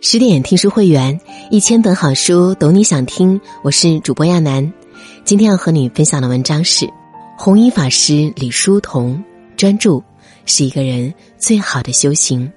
[0.00, 3.40] 十点听书会员，一千本好书，懂你想听。
[3.64, 4.72] 我是主播亚楠，
[5.24, 6.88] 今天要和你分享的文章是
[7.36, 9.20] 弘一法师李叔同。
[9.56, 10.00] 专注
[10.46, 12.50] 是一个人最好的修行。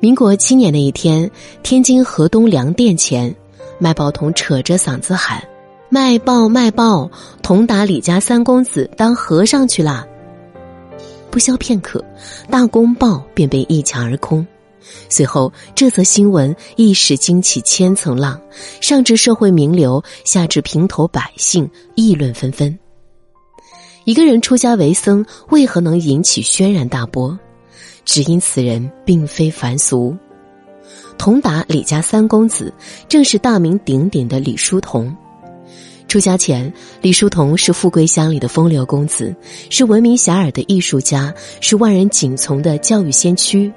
[0.00, 1.30] 民国七年的一天，
[1.62, 3.34] 天津河东粮店前，
[3.78, 5.46] 卖报童扯着嗓子喊。
[5.90, 7.10] 卖报卖报，
[7.42, 10.06] 同达李家三公子当和尚去啦。
[11.30, 12.04] 不消片刻，
[12.50, 14.46] 大公报便被一抢而空。
[15.08, 18.38] 随后，这则新闻一时惊起千层浪，
[18.82, 22.78] 上至社会名流，下至平头百姓，议论纷纷。
[24.04, 27.38] 一个人出家为僧，为何能引起轩然大波？
[28.04, 30.14] 只因此人并非凡俗。
[31.16, 32.72] 同达李家三公子，
[33.08, 35.14] 正是大名鼎鼎的李叔同。
[36.08, 39.36] 出家前，李叔同是富贵乡里的风流公子，
[39.68, 43.70] 是闻名遐迩的艺术家，是万人景从的教育先驱。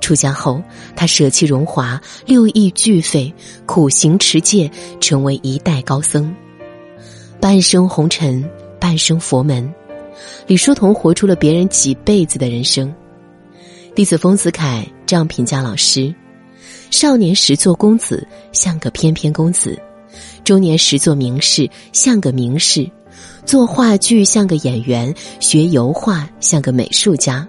[0.00, 0.62] 出家后，
[0.96, 3.32] 他舍弃荣华，六艺俱废，
[3.66, 6.34] 苦行持戒，成为一代高僧。
[7.38, 8.42] 半生红尘，
[8.80, 9.70] 半生佛门，
[10.46, 12.92] 李叔同活出了别人几辈子的人生。
[13.94, 16.12] 弟子丰子恺这样评价老师：
[16.90, 19.78] 少年时做公子，像个翩翩公子。
[20.44, 22.90] 中年时做名士，像个名士；
[23.44, 27.46] 做话剧像个演员，学油画像个美术家，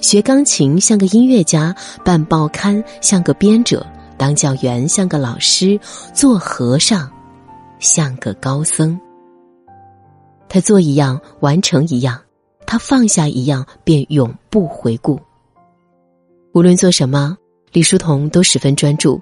[0.00, 3.86] 学钢琴像个音乐家，办报刊像个编者，
[4.16, 5.78] 当教员像个老师，
[6.14, 7.10] 做和尚
[7.78, 8.98] 像个高僧。
[10.48, 12.16] 他做一样，完成一样；
[12.66, 15.20] 他放下一样，便永不回顾。
[16.52, 17.36] 无论做什么，
[17.72, 19.20] 李叔同都十分专注，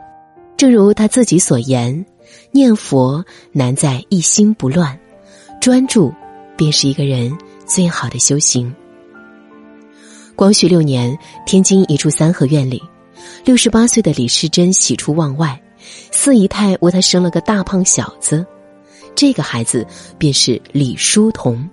[0.56, 2.06] 正如他自己所言。
[2.50, 4.98] 念佛难在一心不乱，
[5.60, 6.12] 专注
[6.56, 8.74] 便是一个人最好的修行。
[10.34, 12.82] 光绪六年，天津一处三合院里，
[13.44, 15.60] 六十八岁的李世珍喜出望外，
[16.10, 18.46] 四姨太为他生了个大胖小子，
[19.14, 19.86] 这个孩子
[20.16, 21.68] 便是李叔同。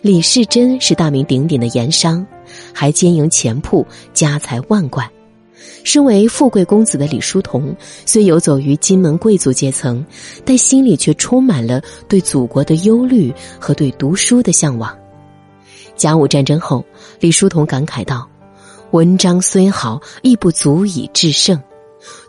[0.00, 2.26] 李世珍是大名鼎鼎的盐商，
[2.72, 5.10] 还兼营钱铺，家财万贯。
[5.84, 7.74] 身为富贵公子的李叔同，
[8.06, 10.04] 虽游走于金门贵族阶层，
[10.44, 14.96] 但心里却充满了对祖国的忧虑和对读书的向往。
[15.96, 16.84] 甲午战争后，
[17.20, 18.28] 李叔同感慨道
[18.92, 21.60] ：“文章虽好，亦不足以制胜。”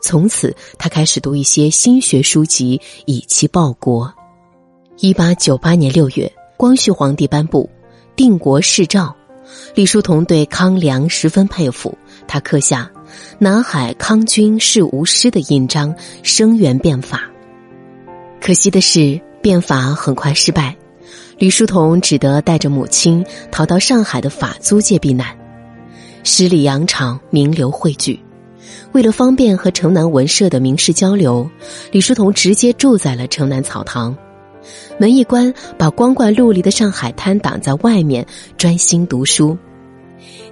[0.03, 4.13] 从此，他开始读一些新学书籍，以期报国。
[4.99, 7.67] 一八九八年六月，光绪皇帝颁布
[8.15, 9.15] 定国誓诏，
[9.73, 11.97] 李叔同对康梁十分佩服，
[12.27, 12.91] 他刻下。
[13.39, 17.23] 南海康君是无师的印章，声援变法。
[18.41, 20.75] 可惜的是，变法很快失败，
[21.37, 25.27] 李叔同只得带着母亲逃到上海的法租界避难。
[26.23, 28.19] 十里洋场，名流汇聚。
[28.93, 31.49] 为了方便和城南文社的名士交流，
[31.91, 34.15] 李叔同直接住在了城南草堂。
[34.97, 38.25] 门一关，把光怪陆离的上海滩挡在外面，
[38.57, 39.57] 专心读书。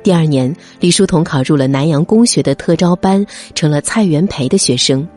[0.03, 5.07] 第二年，李叔同考入了南洋公学的特招班，成了蔡元培的学生。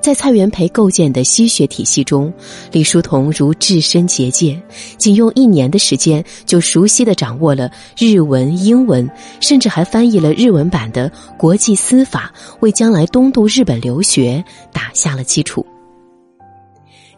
[0.00, 2.32] 在蔡元培构建的西学体系中，
[2.70, 4.60] 李叔同如置身结界，
[4.96, 7.68] 仅用一年的时间就熟悉的掌握了
[7.98, 9.10] 日文、英文，
[9.40, 15.66] 甚至还翻译了日文版的《国际司法》，为将来东渡日本留学打下了基础。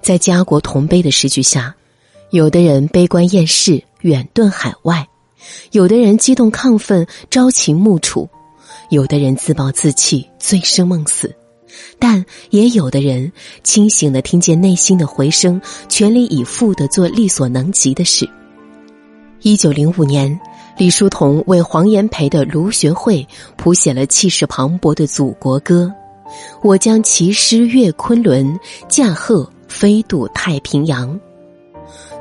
[0.01, 1.75] 在家国同悲的时局下，
[2.31, 5.07] 有的人悲观厌世，远遁海外。
[5.73, 8.29] 有的人激动亢奋，朝秦暮楚；
[8.91, 11.29] 有的人自暴自弃，醉生梦死；
[11.99, 13.33] 但也有的人
[13.63, 18.29] 清醒的听见内心的回声，全力以赴的做力所能及的事。
[19.43, 20.41] 一九零五年，
[20.79, 25.93] 李叔同为黄炎培的卢学会谱写了气势磅礴的祖国歌
[26.63, 28.59] ：“我将骑师越昆仑，
[28.89, 31.21] 驾鹤飞渡太平洋。”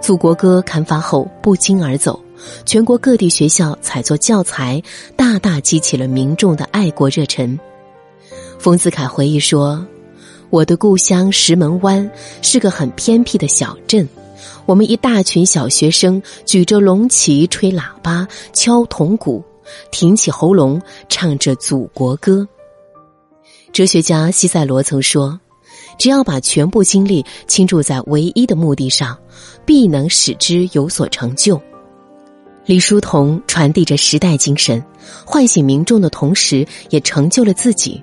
[0.01, 2.19] 祖国歌刊发后，不胫而走。
[2.66, 4.81] 全国各地学校采作教材，
[5.16, 7.60] 大大激起了民众的爱国热忱。
[8.60, 9.86] 冯子恺回忆说
[10.50, 12.10] ：“我的故乡石门湾
[12.42, 14.07] 是个很偏僻的小镇，
[14.66, 19.44] 我们一大群小学生举着龙旗，吹喇叭，敲铜鼓，
[19.92, 22.48] 挺起喉咙唱着祖国歌。”
[23.74, 25.39] 哲学家西塞罗曾说
[25.98, 29.18] ：“只要把全部精力倾注在唯一的目的上，
[29.66, 31.60] 必能使之有所成就。”
[32.65, 34.81] 李叔同传递着时代精神，
[35.25, 38.01] 唤醒民众的同时，也成就了自己。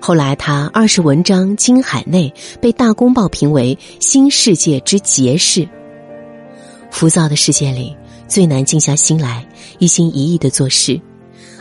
[0.00, 5.68] 后来，他二十文章经海内，被《大公报》评为新世界之杰士。
[6.90, 7.96] 浮躁的世界里，
[8.28, 9.46] 最难静下心来，
[9.78, 11.00] 一心一意的做事。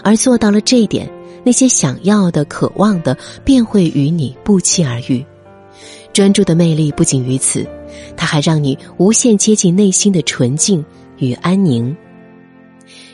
[0.03, 1.09] 而做到了这一点，
[1.44, 5.25] 那些想要的、渴望的，便会与你不期而遇。
[6.13, 7.65] 专注的魅力不仅于此，
[8.15, 10.83] 它还让你无限接近内心的纯净
[11.18, 11.95] 与安宁。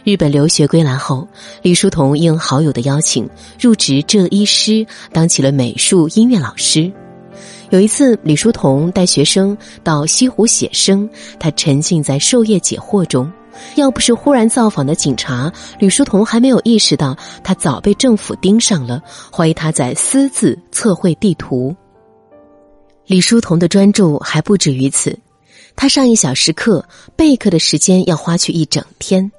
[0.07, 1.27] 日本留学归来后，
[1.61, 6.89] 李叔同应好友的邀请，入职浙一师，当起了美术音乐老师。
[7.71, 13.29] 有一次，李叔同带学生到西湖写生，他沉浸在授业解惑中。
[13.75, 17.13] 要不是忽然造访的警察，李叔同还没有意识到
[17.43, 21.75] 他早被政府盯上了，怀疑他在私自测绘地图。
[23.07, 25.19] 李叔同的专注还不止于此，
[25.75, 26.87] 他上一小时课
[27.17, 29.29] 备课的时间要花去一整天。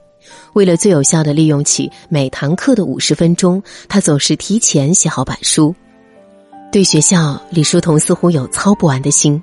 [0.59, 5.73] 为了最有效的利用起每堂课的五十分钟，他总是提前写好板书。
[6.73, 9.41] 对学校，李叔同似乎有操不完的心，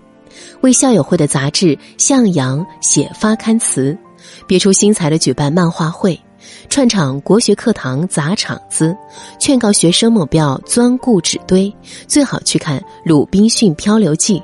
[0.59, 1.67] 为校友会的杂志
[1.97, 3.97] 《向阳》写发刊词。
[4.45, 6.19] 别出心裁的举办漫画会，
[6.67, 8.93] 串场国学课堂砸场子，
[9.39, 11.73] 劝告学生们不要钻故纸堆，
[12.09, 14.37] 最好去看《鲁滨逊漂流记》。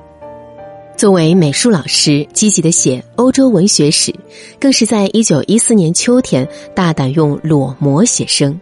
[0.98, 4.14] 作为美术老师，积极的写欧洲文学史，
[4.60, 8.60] 更是在一九一四年秋天大胆用裸模写生。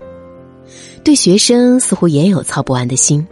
[1.04, 3.28] 对学生似乎也有操不完的心。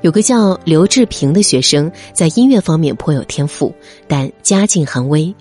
[0.00, 3.74] 有个叫刘志平的学生，在音乐方面颇有天赋，
[4.08, 5.34] 但家境寒微。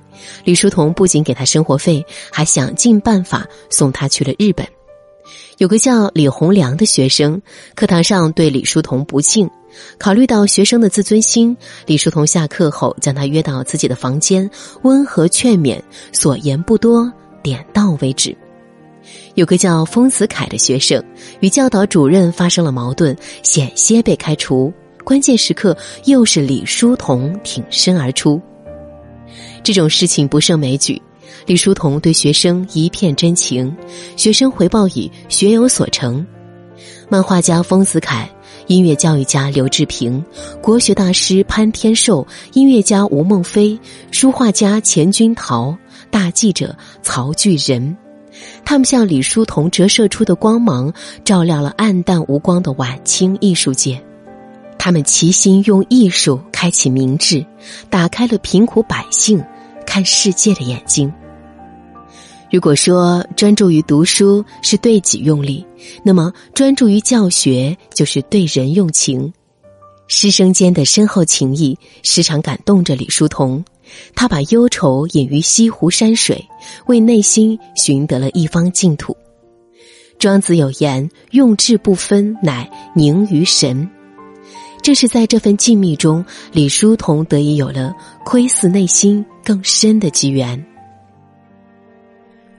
[0.43, 4.67] 李叔同不仅给他生活费，还想尽办法送他去了日本。
[5.57, 7.41] 有个叫李洪良的学生，
[7.75, 9.49] 课堂上对李叔同不敬，
[9.97, 11.55] 考虑到学生的自尊心，
[11.85, 14.49] 李叔同下课后将他约到自己的房间，
[14.81, 15.81] 温和劝勉，
[16.11, 17.11] 所言不多，
[17.41, 18.35] 点到为止。
[19.35, 21.03] 有个叫丰子恺的学生，
[21.39, 24.71] 与教导主任发生了矛盾，险些被开除。
[25.03, 25.75] 关键时刻，
[26.05, 28.39] 又是李叔同挺身而出。
[29.63, 31.01] 这种事情不胜枚举，
[31.45, 33.75] 李叔同对学生一片真情，
[34.15, 36.25] 学生回报以学有所成。
[37.07, 38.29] 漫画家丰子恺、
[38.69, 40.23] 音乐教育家刘志平、
[40.61, 43.77] 国学大师潘天寿、音乐家吴孟非、
[44.11, 45.75] 书画家钱君陶、
[46.11, 47.97] 大记者曹巨仁，
[48.63, 50.93] 他们向李叔同折射出的光芒，
[51.25, 53.99] 照亮了暗淡无光的晚清艺术界。
[54.77, 57.43] 他们齐心用艺术开启明智，
[57.89, 59.43] 打开了贫苦百姓
[59.83, 61.11] 看世界的眼睛。
[62.51, 65.63] 如果说专注于读书是对己用力，
[66.03, 69.31] 那么专注于教学就是对人用情。
[70.07, 73.63] 师生间的深厚情谊时常感动着李叔同，
[74.15, 76.43] 他把忧愁隐于西湖山水，
[76.87, 79.15] 为内心寻得了一方净土。
[80.17, 83.87] 庄子有言：“用智不分，乃凝于神。”
[84.81, 87.95] 正是在这份静谧中，李叔同得以有了
[88.25, 90.65] 窥伺内心更深的机缘。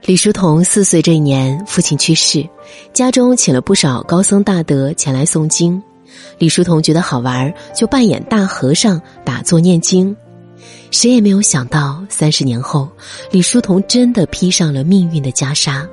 [0.03, 2.47] 李叔同四岁这一年，父亲去世，
[2.91, 5.81] 家中请了不少高僧大德前来诵经。
[6.39, 10.15] 李叔同觉得好玩，就扮演大和尚打坐念经。
[10.89, 12.89] 谁也没有想到，三十年后，
[13.29, 15.87] 李叔同真的披上了命运的袈裟。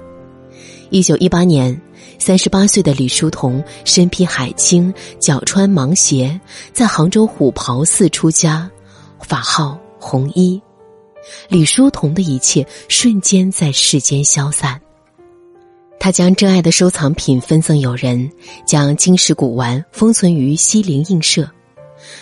[0.91, 1.79] 一九一八年。
[2.21, 6.39] 三十八岁的李叔同身披海青，脚穿芒鞋，
[6.73, 8.69] 在杭州虎跑寺出家，
[9.21, 10.61] 法号弘一。
[11.49, 14.81] 李叔同的一切瞬间在世间消散。
[16.01, 18.31] 他将珍爱的收藏品分赠友人，
[18.65, 21.51] 将金石古玩封存于西泠印社。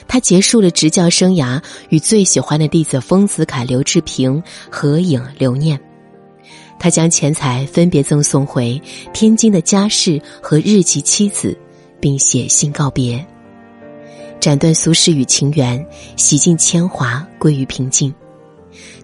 [0.08, 5.78] 他结束了执教生涯，与最喜欢的弟子丰子恺、刘志平合影留念。
[6.78, 8.80] 他将钱财分别赠送回
[9.12, 11.56] 天津的家世和日籍妻子，
[12.00, 13.24] 并写信告别，
[14.40, 15.86] 斩断俗世与情缘，
[16.16, 18.12] 洗尽铅华，归于平静。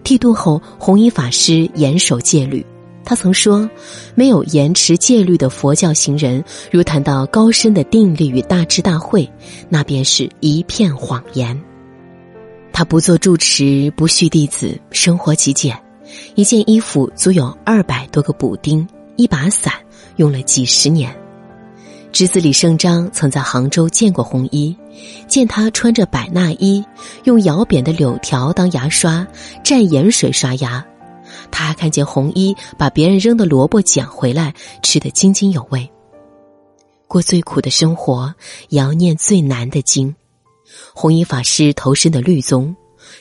[0.03, 2.65] 剃度后，弘一法师严守戒律。
[3.05, 3.69] 他曾说
[4.15, 9.29] ：“没有严持戒律的佛教行人，如谈到高深的定力与大智大慧，
[9.67, 11.59] 那便是一片谎言。”
[12.71, 15.77] 他不做住持，不续弟子，生活极简。
[16.35, 19.73] 一件衣服足有二百多个补丁，一把伞
[20.15, 21.13] 用了几十年。
[22.13, 24.77] 侄子李胜章曾在杭州见过弘一，
[25.27, 26.85] 见他穿着百衲衣，
[27.23, 29.25] 用摇扁的柳条当牙刷，
[29.63, 30.85] 蘸盐水刷牙。
[31.49, 34.53] 他还看见弘一把别人扔的萝卜捡回来，
[34.83, 35.89] 吃得津津有味。
[37.07, 38.31] 过最苦的生活，
[38.69, 40.15] 也要念最难的经。
[40.93, 42.75] 弘一法师投身的律宗。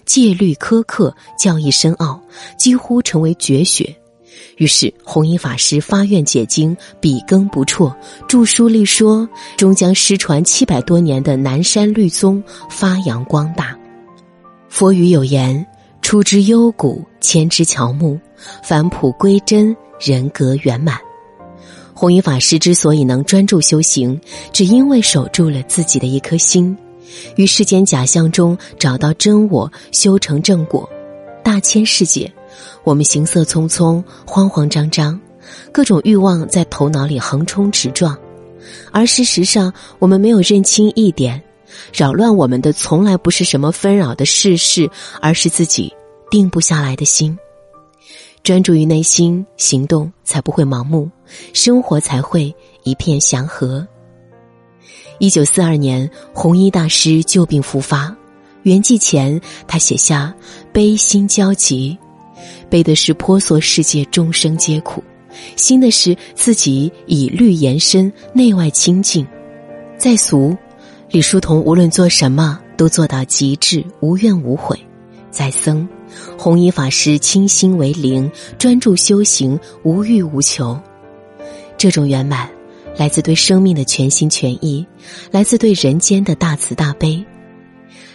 [0.04, 2.20] 戒律苛刻，教义深奥，
[2.58, 3.94] 几乎成为绝学。
[4.56, 7.94] 于是，弘一法师发愿解经，笔耕不辍，
[8.28, 13.76] 著书立说，终将失传七百多年的南山律宗发扬光大。
[14.68, 15.66] 佛语有言
[16.02, 18.18] ：“出之幽谷，千枝乔木，
[18.62, 20.98] 返璞归真，人格圆满。
[21.94, 24.20] 弘一法师之所以能专注修行，
[24.52, 26.76] 只因为守住了自己的一颗心，
[27.36, 30.88] 于世间假象中找到真我，修成正果。
[31.44, 32.32] 大千世界，
[32.84, 35.20] 我们行色匆匆，慌慌张张，
[35.70, 38.16] 各种欲望在头脑里横冲直撞，
[38.90, 41.42] 而事实上，我们没有认清一点，
[41.92, 44.90] 扰乱我们的从来不是什么纷扰的世事，
[45.20, 45.92] 而是自己
[46.30, 47.36] 定不下来的心。
[48.42, 51.08] 专注于内心，行动才不会盲目，
[51.52, 53.86] 生活才会一片祥和。
[55.18, 58.12] 一九四二年，弘一大师旧病复发，
[58.64, 60.34] 圆寂前，他写下
[60.74, 61.96] “悲心交集”，
[62.72, 65.04] 悲的是婆娑世界众生皆苦，
[65.56, 69.26] 心的是自己以律延伸，内外清净。
[69.98, 70.56] 在俗，
[71.10, 74.74] 李叔同无论做什么都做到极致，无怨无悔；
[75.30, 75.86] 在僧。
[76.38, 80.80] 弘一法师清心为灵，专注修行，无欲无求。
[81.76, 82.50] 这种圆满，
[82.96, 84.86] 来自对生命的全心全意，
[85.30, 87.22] 来自对人间的大慈大悲。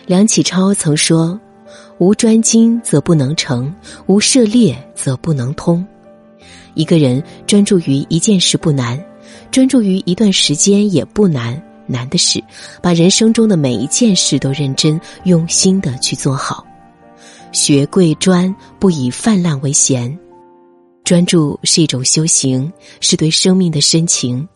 [0.08, 1.40] 梁启超曾说
[2.00, 3.74] ：“无专精则不能成，
[4.06, 5.86] 无涉猎则不能通。”
[6.76, 9.04] 一个人专注于一件事不难，
[9.50, 12.44] 专注于一段时间也不难，难的是
[12.82, 16.64] 把人生中的每一件事都认真用心的去做好。
[17.52, 20.16] 学贵专，不以泛滥为闲。
[21.04, 24.48] 专注是一种修行，是对生命的深情。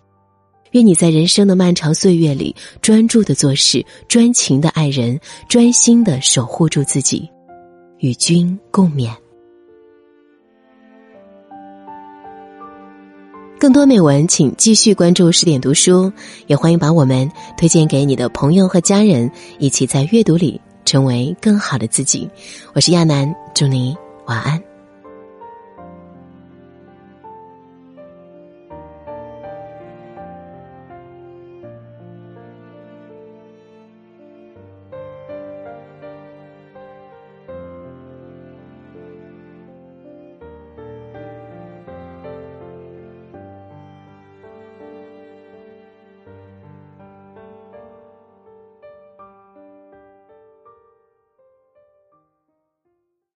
[0.71, 7.29] 愿你在人生的漫长岁月里，专注的做事，专情的爱人，专心的守护住自己。
[7.99, 9.11] 与君共勉。
[13.59, 16.11] 更多美文，请继续关注十点读书，
[16.47, 20.59] 也欢迎把我们推荐给你的朋友和家人，一起在阅读里。
[20.83, 22.27] 成为更好的自己，
[22.73, 24.70] 我是亚楠，祝你晚安。